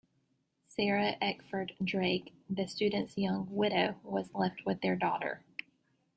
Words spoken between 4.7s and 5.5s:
their daughter.